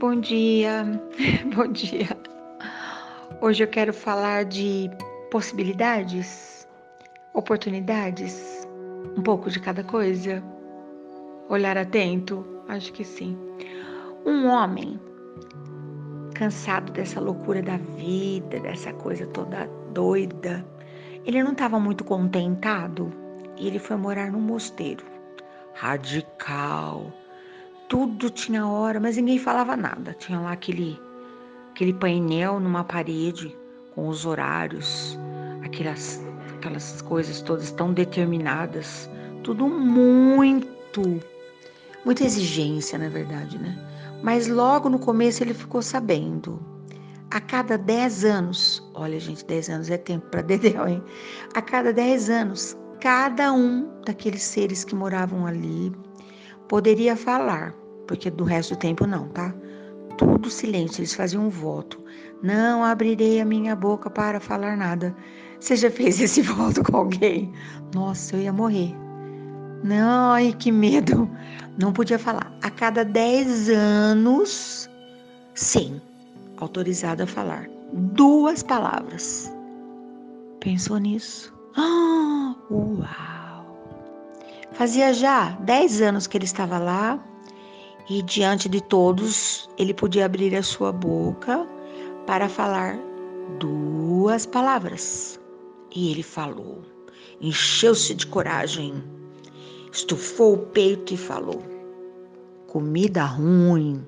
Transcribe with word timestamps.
Bom 0.00 0.20
dia, 0.20 0.84
bom 1.56 1.66
dia. 1.66 2.06
Hoje 3.40 3.64
eu 3.64 3.66
quero 3.66 3.92
falar 3.92 4.44
de 4.44 4.88
possibilidades, 5.28 6.68
oportunidades, 7.34 8.64
um 9.16 9.22
pouco 9.22 9.50
de 9.50 9.58
cada 9.58 9.82
coisa. 9.82 10.40
Olhar 11.48 11.76
atento, 11.76 12.46
acho 12.68 12.92
que 12.92 13.04
sim. 13.04 13.36
Um 14.24 14.46
homem 14.46 15.00
cansado 16.32 16.92
dessa 16.92 17.18
loucura 17.20 17.60
da 17.60 17.78
vida, 17.96 18.60
dessa 18.60 18.92
coisa 18.92 19.26
toda 19.26 19.68
doida, 19.92 20.64
ele 21.26 21.42
não 21.42 21.50
estava 21.50 21.80
muito 21.80 22.04
contentado 22.04 23.12
e 23.56 23.66
ele 23.66 23.80
foi 23.80 23.96
morar 23.96 24.30
num 24.30 24.40
mosteiro 24.40 25.04
radical 25.74 27.12
tudo 27.88 28.30
tinha 28.30 28.66
hora, 28.66 29.00
mas 29.00 29.16
ninguém 29.16 29.38
falava 29.38 29.76
nada. 29.76 30.14
Tinha 30.18 30.38
lá 30.38 30.52
aquele, 30.52 31.00
aquele 31.70 31.92
painel 31.94 32.60
numa 32.60 32.84
parede 32.84 33.56
com 33.94 34.08
os 34.08 34.26
horários, 34.26 35.18
aquelas, 35.64 36.22
aquelas 36.56 37.02
coisas 37.02 37.40
todas 37.42 37.72
tão 37.72 37.92
determinadas, 37.92 39.10
tudo 39.42 39.68
muito, 39.68 41.20
muita 42.04 42.24
exigência, 42.24 42.98
na 42.98 43.08
verdade, 43.08 43.58
né? 43.58 43.76
Mas 44.22 44.48
logo 44.48 44.88
no 44.88 44.98
começo 44.98 45.42
ele 45.42 45.54
ficou 45.54 45.80
sabendo. 45.80 46.60
A 47.30 47.40
cada 47.40 47.76
10 47.76 48.24
anos, 48.24 48.82
olha 48.94 49.20
gente, 49.20 49.44
10 49.44 49.68
anos 49.68 49.90
é 49.90 49.98
tempo 49.98 50.26
para 50.30 50.40
Dedéu, 50.42 50.88
hein? 50.88 51.02
A 51.54 51.62
cada 51.62 51.92
10 51.92 52.30
anos, 52.30 52.76
cada 53.00 53.52
um 53.52 53.88
daqueles 54.04 54.42
seres 54.42 54.82
que 54.84 54.94
moravam 54.94 55.46
ali 55.46 55.92
poderia 56.68 57.16
falar, 57.16 57.74
porque 58.08 58.30
do 58.30 58.42
resto 58.42 58.74
do 58.74 58.78
tempo 58.78 59.06
não, 59.06 59.28
tá? 59.28 59.54
Tudo 60.16 60.50
silêncio, 60.50 61.00
eles 61.00 61.14
faziam 61.14 61.46
um 61.46 61.50
voto. 61.50 62.02
Não 62.42 62.82
abrirei 62.82 63.40
a 63.40 63.44
minha 63.44 63.76
boca 63.76 64.10
para 64.10 64.40
falar 64.40 64.76
nada. 64.76 65.14
Você 65.60 65.76
já 65.76 65.90
fez 65.90 66.18
esse 66.20 66.42
voto 66.42 66.82
com 66.82 66.96
alguém? 66.96 67.52
Nossa, 67.94 68.34
eu 68.34 68.40
ia 68.40 68.52
morrer. 68.52 68.92
Não, 69.84 70.32
ai, 70.32 70.52
que 70.58 70.72
medo. 70.72 71.30
Não 71.78 71.92
podia 71.92 72.18
falar. 72.18 72.52
A 72.62 72.70
cada 72.70 73.04
10 73.04 73.68
anos, 73.68 74.90
sim, 75.54 76.00
autorizada 76.56 77.24
a 77.24 77.26
falar. 77.26 77.68
Duas 77.92 78.62
palavras. 78.62 79.52
Pensou 80.58 80.98
nisso? 80.98 81.54
Ah, 81.76 82.56
uau! 82.70 83.48
Fazia 84.72 85.12
já 85.12 85.50
dez 85.60 86.00
anos 86.00 86.26
que 86.26 86.36
ele 86.36 86.44
estava 86.44 86.78
lá 86.78 87.18
e 88.08 88.22
diante 88.22 88.68
de 88.68 88.80
todos 88.80 89.68
ele 89.76 89.92
podia 89.92 90.24
abrir 90.24 90.54
a 90.56 90.62
sua 90.62 90.92
boca 90.92 91.68
para 92.26 92.48
falar 92.48 92.98
duas 93.58 94.46
palavras. 94.46 95.38
E 95.94 96.10
ele 96.10 96.22
falou, 96.22 96.82
encheu-se 97.40 98.14
de 98.14 98.26
coragem, 98.26 99.02
estufou 99.92 100.54
o 100.54 100.58
peito 100.58 101.14
e 101.14 101.16
falou: 101.16 101.62
comida 102.66 103.24
ruim. 103.24 104.06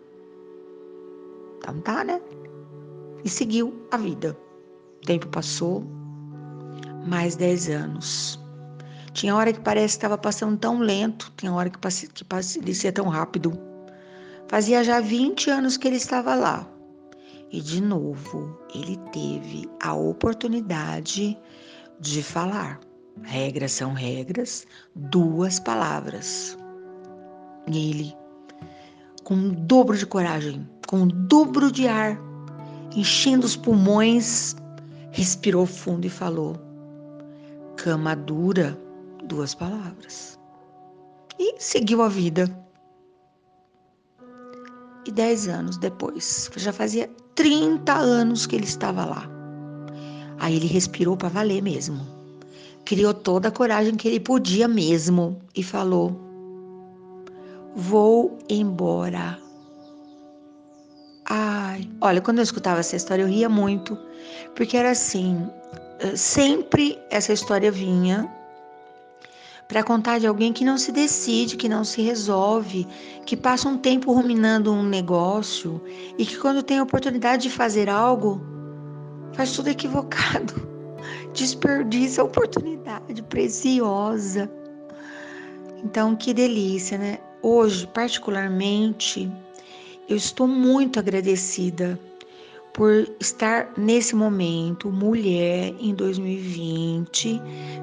Então 1.58 1.80
tá, 1.80 2.04
né? 2.04 2.20
E 3.24 3.28
seguiu 3.28 3.74
a 3.90 3.96
vida. 3.96 4.36
O 5.02 5.06
tempo 5.06 5.28
passou, 5.28 5.84
mais 7.06 7.36
dez 7.36 7.68
anos. 7.68 8.38
Tinha 9.12 9.34
hora 9.34 9.52
que 9.52 9.60
parece 9.60 9.94
que 9.94 9.98
estava 9.98 10.16
passando 10.16 10.56
tão 10.58 10.78
lento, 10.78 11.32
tinha 11.36 11.52
hora 11.52 11.68
que, 11.68 11.78
que 12.08 12.24
parecia 12.24 12.92
tão 12.92 13.08
rápido. 13.08 13.69
Fazia 14.50 14.82
já 14.82 14.98
20 14.98 15.48
anos 15.48 15.76
que 15.76 15.86
ele 15.86 15.96
estava 15.96 16.34
lá. 16.34 16.68
E 17.52 17.60
de 17.60 17.80
novo, 17.80 18.58
ele 18.74 18.96
teve 19.12 19.70
a 19.80 19.94
oportunidade 19.94 21.38
de 22.00 22.20
falar. 22.20 22.80
Regras 23.22 23.70
são 23.70 23.92
regras, 23.92 24.66
duas 24.92 25.60
palavras. 25.60 26.58
E 27.68 27.90
ele, 27.90 28.12
com 29.22 29.34
um 29.34 29.50
dobro 29.50 29.96
de 29.96 30.04
coragem, 30.04 30.68
com 30.88 31.02
um 31.02 31.06
dobro 31.06 31.70
de 31.70 31.86
ar, 31.86 32.18
enchendo 32.96 33.46
os 33.46 33.54
pulmões, 33.54 34.56
respirou 35.12 35.64
fundo 35.64 36.08
e 36.08 36.10
falou: 36.10 36.56
Cama 37.76 38.16
dura 38.16 38.76
duas 39.26 39.54
palavras. 39.54 40.36
E 41.38 41.54
seguiu 41.62 42.02
a 42.02 42.08
vida. 42.08 42.52
E 45.06 45.10
dez 45.10 45.48
anos 45.48 45.76
depois, 45.78 46.50
já 46.56 46.72
fazia 46.72 47.10
30 47.34 47.92
anos 47.94 48.46
que 48.46 48.54
ele 48.54 48.64
estava 48.64 49.04
lá. 49.04 49.28
Aí 50.38 50.56
ele 50.56 50.66
respirou 50.66 51.16
para 51.16 51.28
valer 51.28 51.62
mesmo. 51.62 52.00
Criou 52.84 53.14
toda 53.14 53.48
a 53.48 53.52
coragem 53.52 53.96
que 53.96 54.08
ele 54.08 54.20
podia 54.20 54.66
mesmo 54.66 55.40
e 55.54 55.62
falou: 55.62 56.18
Vou 57.74 58.38
embora. 58.48 59.38
Ai, 61.28 61.88
olha, 62.00 62.20
quando 62.20 62.38
eu 62.38 62.44
escutava 62.44 62.80
essa 62.80 62.96
história 62.96 63.22
eu 63.22 63.28
ria 63.28 63.48
muito, 63.48 63.96
porque 64.56 64.76
era 64.76 64.90
assim, 64.90 65.48
eh, 66.00 66.16
sempre 66.16 66.98
essa 67.10 67.32
história 67.32 67.70
vinha 67.70 68.28
para 69.70 69.84
contar 69.84 70.18
de 70.18 70.26
alguém 70.26 70.52
que 70.52 70.64
não 70.64 70.76
se 70.76 70.90
decide, 70.90 71.56
que 71.56 71.68
não 71.68 71.84
se 71.84 72.02
resolve, 72.02 72.88
que 73.24 73.36
passa 73.36 73.68
um 73.68 73.78
tempo 73.78 74.12
ruminando 74.12 74.72
um 74.72 74.82
negócio 74.82 75.80
e 76.18 76.26
que 76.26 76.36
quando 76.36 76.60
tem 76.60 76.80
a 76.80 76.82
oportunidade 76.82 77.44
de 77.44 77.50
fazer 77.50 77.88
algo, 77.88 78.40
faz 79.32 79.52
tudo 79.52 79.68
equivocado. 79.68 80.68
Desperdiça 81.32 82.20
a 82.20 82.24
oportunidade 82.24 83.22
preciosa. 83.22 84.50
Então, 85.84 86.16
que 86.16 86.34
delícia, 86.34 86.98
né? 86.98 87.18
Hoje, 87.40 87.86
particularmente, 87.86 89.30
eu 90.08 90.16
estou 90.16 90.48
muito 90.48 90.98
agradecida 90.98 91.96
por 92.72 93.08
estar 93.18 93.72
nesse 93.76 94.14
momento, 94.14 94.90
mulher 94.90 95.74
em 95.80 95.94
2020, 95.94 97.40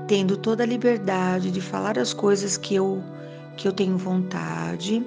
tendo 0.07 0.37
toda 0.37 0.63
a 0.63 0.65
liberdade 0.65 1.51
de 1.51 1.59
falar 1.59 1.99
as 1.99 2.13
coisas 2.13 2.57
que 2.57 2.75
eu 2.75 3.03
que 3.57 3.67
eu 3.67 3.71
tenho 3.71 3.97
vontade, 3.97 5.03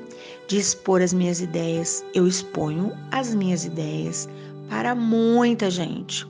de 0.48 0.58
expor 0.58 1.00
as 1.00 1.12
minhas 1.12 1.40
ideias. 1.40 2.04
Eu 2.12 2.26
exponho 2.26 2.92
as 3.12 3.32
minhas 3.32 3.64
ideias 3.64 4.28
para 4.68 4.92
muita 4.92 5.70
gente. 5.70 6.26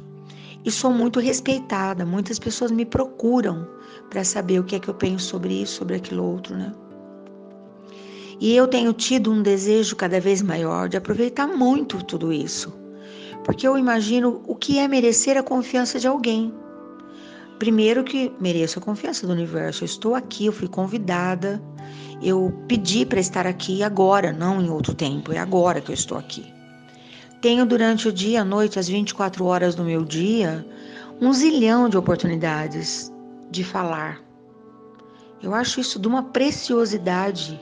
E 0.62 0.70
sou 0.70 0.92
muito 0.92 1.18
respeitada, 1.18 2.04
muitas 2.04 2.38
pessoas 2.38 2.70
me 2.70 2.84
procuram 2.84 3.66
para 4.10 4.22
saber 4.22 4.60
o 4.60 4.64
que 4.64 4.76
é 4.76 4.78
que 4.78 4.88
eu 4.88 4.94
penso 4.94 5.24
sobre 5.24 5.62
isso, 5.62 5.76
sobre 5.76 5.96
aquilo 5.96 6.22
outro, 6.22 6.54
né? 6.54 6.74
E 8.38 8.54
eu 8.54 8.68
tenho 8.68 8.92
tido 8.92 9.32
um 9.32 9.42
desejo 9.42 9.96
cada 9.96 10.20
vez 10.20 10.42
maior 10.42 10.90
de 10.90 10.98
aproveitar 10.98 11.46
muito 11.46 12.04
tudo 12.04 12.30
isso 12.30 12.70
porque 13.44 13.66
eu 13.66 13.78
imagino 13.78 14.42
o 14.46 14.54
que 14.54 14.78
é 14.78 14.86
merecer 14.86 15.36
a 15.36 15.42
confiança 15.42 15.98
de 15.98 16.06
alguém. 16.06 16.52
Primeiro 17.58 18.04
que 18.04 18.32
mereço 18.40 18.78
a 18.78 18.82
confiança 18.82 19.26
do 19.26 19.32
universo. 19.32 19.84
Eu 19.84 19.86
estou 19.86 20.14
aqui, 20.14 20.46
eu 20.46 20.52
fui 20.52 20.68
convidada, 20.68 21.60
eu 22.22 22.52
pedi 22.66 23.04
para 23.04 23.20
estar 23.20 23.46
aqui 23.46 23.82
agora, 23.82 24.32
não 24.32 24.60
em 24.60 24.70
outro 24.70 24.94
tempo, 24.94 25.32
é 25.32 25.38
agora 25.38 25.80
que 25.80 25.90
eu 25.90 25.94
estou 25.94 26.16
aqui. 26.16 26.52
Tenho 27.40 27.64
durante 27.64 28.08
o 28.08 28.12
dia, 28.12 28.42
a 28.42 28.44
noite, 28.44 28.78
as 28.78 28.88
24 28.88 29.44
horas 29.44 29.74
do 29.74 29.84
meu 29.84 30.04
dia, 30.04 30.66
um 31.20 31.32
zilhão 31.32 31.88
de 31.88 31.96
oportunidades 31.96 33.10
de 33.50 33.64
falar. 33.64 34.20
Eu 35.42 35.54
acho 35.54 35.80
isso 35.80 35.98
de 35.98 36.06
uma 36.06 36.22
preciosidade. 36.22 37.60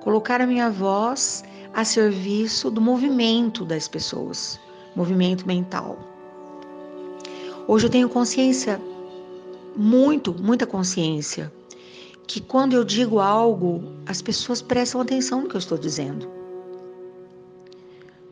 Colocar 0.00 0.40
a 0.40 0.46
minha 0.46 0.70
voz 0.70 1.44
a 1.74 1.84
serviço 1.84 2.70
do 2.70 2.80
movimento 2.80 3.64
das 3.64 3.88
pessoas 3.88 4.58
movimento 4.98 5.46
mental. 5.46 5.96
Hoje 7.68 7.86
eu 7.86 7.90
tenho 7.90 8.08
consciência, 8.08 8.80
muito, 9.76 10.34
muita 10.34 10.66
consciência, 10.66 11.52
que 12.26 12.40
quando 12.40 12.74
eu 12.74 12.82
digo 12.82 13.20
algo, 13.20 13.92
as 14.06 14.20
pessoas 14.20 14.60
prestam 14.60 15.00
atenção 15.00 15.42
no 15.42 15.48
que 15.48 15.54
eu 15.54 15.60
estou 15.60 15.78
dizendo. 15.78 16.28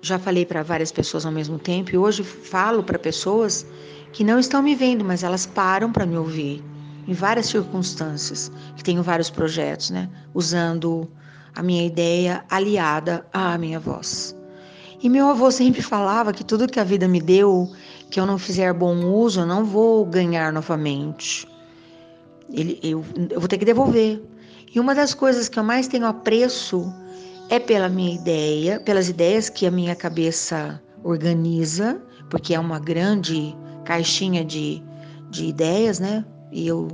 Já 0.03 0.19
falei 0.19 0.45
para 0.45 0.63
várias 0.63 0.91
pessoas 0.91 1.25
ao 1.25 1.33
mesmo 1.33 1.59
tempo 1.59 1.93
e 1.93 1.99
hoje 1.99 2.25
falo 2.25 2.83
para 2.83 2.99
pessoas 2.99 3.65
que 4.13 4.25
não 4.25 4.39
estão 4.39 4.61
me 4.61 4.75
vendo, 4.75 5.05
mas 5.05 5.23
elas 5.23 5.47
param 5.47 5.93
para 5.93 6.05
me 6.05 6.17
ouvir 6.17 6.65
em 7.07 7.13
várias 7.13 7.47
circunstâncias, 7.47 8.51
que 8.75 8.83
tenho 8.83 9.03
vários 9.03 9.31
projetos, 9.31 9.91
né, 9.91 10.11
usando 10.35 11.09
a 11.55 11.63
minha 11.63 11.87
ideia 11.87 12.45
aliada 12.51 13.25
à 13.33 13.57
minha 13.57 13.79
voz. 13.79 14.36
E 15.07 15.09
meu 15.09 15.29
avô 15.29 15.53
sempre 15.53 15.83
falava 15.83 16.33
que 16.33 16.43
tudo 16.43 16.67
que 16.67 16.81
a 16.81 16.83
vida 16.83 17.07
me 17.07 17.21
deu, 17.21 17.71
que 18.11 18.19
eu 18.19 18.27
não 18.27 18.37
fizer 18.37 18.73
bom 18.73 19.05
uso, 19.05 19.43
eu 19.43 19.47
não 19.47 19.65
vou 19.65 20.05
ganhar 20.05 20.53
novamente. 20.53 21.47
Ele, 22.53 22.81
eu, 22.83 23.05
eu 23.31 23.39
vou 23.39 23.47
ter 23.47 23.57
que 23.57 23.65
devolver. 23.65 24.21
E 24.75 24.81
uma 24.81 24.97
das 24.97 25.15
coisas 25.15 25.49
que 25.49 25.61
eu 25.61 25.63
mais 25.63 25.87
tenho 25.87 26.07
apreço 26.07 26.93
é 27.49 27.61
pela 27.61 27.89
minha 27.89 28.17
ideia, 28.17 28.81
pelas 28.81 29.09
ideias 29.09 29.49
que 29.49 29.65
a 29.65 29.71
minha 29.71 29.95
cabeça 29.95 30.83
organiza, 31.05 32.03
porque 32.29 32.53
é 32.53 32.59
uma 32.59 32.81
grande 32.81 33.57
caixinha 33.85 34.45
de, 34.45 34.83
de 35.31 35.45
ideias, 35.45 36.01
né? 36.01 36.25
E 36.51 36.67
eu 36.67 36.89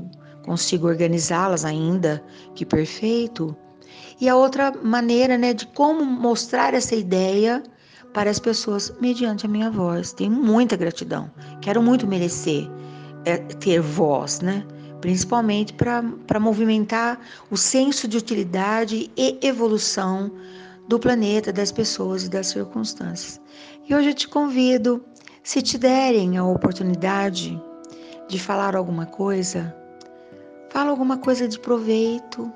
consigo 0.45 0.87
organizá-las 0.87 1.65
ainda, 1.65 2.23
que 2.55 2.67
perfeito. 2.67 3.57
E 4.21 4.29
a 4.29 4.37
outra 4.37 4.71
maneira, 4.83 5.39
né, 5.39 5.55
de 5.55 5.67
como 5.69 6.05
mostrar 6.05 6.75
essa 6.75 6.95
ideia 6.95 7.63
para 8.13 8.31
as 8.31 8.39
pessoas 8.39 8.93
mediante 9.01 9.47
a 9.47 9.49
minha 9.49 9.71
voz. 9.71 10.13
Tenho 10.13 10.31
muita 10.31 10.77
gratidão. 10.77 11.31
Quero 11.61 11.83
muito 11.83 12.07
merecer 12.07 12.69
é, 13.25 13.39
ter 13.39 13.81
voz, 13.81 14.41
né? 14.41 14.65
Principalmente 15.01 15.73
para 15.73 16.39
movimentar 16.39 17.19
o 17.51 17.57
senso 17.57 18.07
de 18.07 18.17
utilidade 18.17 19.11
e 19.17 19.39
evolução 19.43 20.31
do 20.89 20.99
planeta, 20.99 21.53
das 21.53 21.73
pessoas 21.73 22.25
e 22.25 22.29
das 22.29 22.49
circunstâncias. 22.49 23.41
E 23.89 23.95
hoje 23.95 24.11
eu 24.11 24.15
te 24.15 24.29
convido, 24.29 25.05
se 25.43 25.61
te 25.61 25.77
derem 25.77 26.37
a 26.37 26.45
oportunidade 26.45 27.61
de 28.29 28.39
falar 28.39 28.77
alguma 28.77 29.07
coisa, 29.07 29.75
fala 30.71 30.91
alguma 30.91 31.19
coisa 31.19 31.49
de 31.49 31.59
proveito. 31.59 32.53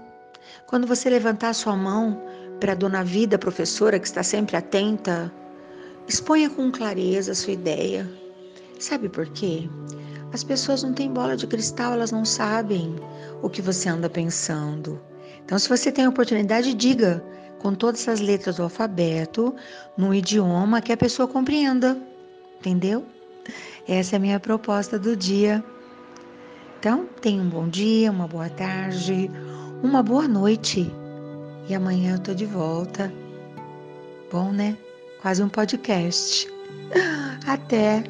Quando 0.66 0.86
você 0.86 1.10
levantar 1.10 1.52
sua 1.52 1.74
mão 1.74 2.22
para 2.60 2.72
a 2.72 2.76
dona 2.76 3.02
Vida, 3.02 3.38
professora, 3.38 3.98
que 3.98 4.06
está 4.06 4.22
sempre 4.22 4.56
atenta, 4.56 5.32
exponha 6.08 6.48
com 6.48 6.70
clareza 6.70 7.32
a 7.32 7.34
sua 7.34 7.52
ideia. 7.52 8.08
Sabe 8.78 9.08
por 9.08 9.26
quê? 9.28 9.68
As 10.32 10.44
pessoas 10.44 10.82
não 10.82 10.92
têm 10.92 11.12
bola 11.12 11.36
de 11.36 11.46
cristal, 11.46 11.92
elas 11.92 12.12
não 12.12 12.24
sabem 12.24 12.94
o 13.42 13.48
que 13.48 13.62
você 13.62 13.88
anda 13.88 14.08
pensando. 14.08 15.00
Então, 15.44 15.58
se 15.58 15.68
você 15.68 15.90
tem 15.90 16.04
a 16.04 16.08
oportunidade, 16.08 16.74
diga 16.74 17.24
com 17.58 17.74
todas 17.74 18.06
as 18.08 18.20
letras 18.20 18.56
do 18.56 18.64
alfabeto, 18.64 19.54
num 19.96 20.12
idioma 20.12 20.80
que 20.80 20.92
a 20.92 20.96
pessoa 20.96 21.26
compreenda. 21.26 21.96
Entendeu? 22.58 23.04
Essa 23.88 24.16
é 24.16 24.18
a 24.18 24.20
minha 24.20 24.40
proposta 24.40 24.98
do 24.98 25.16
dia. 25.16 25.64
Então, 26.78 27.06
tenha 27.20 27.40
um 27.40 27.48
bom 27.48 27.68
dia, 27.68 28.10
uma 28.10 28.28
boa 28.28 28.48
tarde, 28.50 29.30
uma 29.82 30.02
boa 30.02 30.28
noite. 30.28 30.90
E 31.68 31.74
amanhã 31.74 32.14
eu 32.14 32.18
tô 32.18 32.34
de 32.34 32.46
volta. 32.46 33.12
Bom, 34.30 34.52
né? 34.52 34.76
Quase 35.20 35.42
um 35.42 35.48
podcast. 35.48 36.48
Até! 37.46 38.04